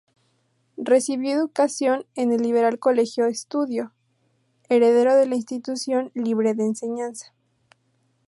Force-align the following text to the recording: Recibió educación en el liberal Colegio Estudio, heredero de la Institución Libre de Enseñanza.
Recibió 0.77 1.29
educación 1.33 2.07
en 2.15 2.31
el 2.31 2.41
liberal 2.41 2.79
Colegio 2.79 3.27
Estudio, 3.27 3.93
heredero 4.67 5.13
de 5.13 5.27
la 5.27 5.35
Institución 5.35 6.09
Libre 6.15 6.55
de 6.55 6.65
Enseñanza. 6.65 7.33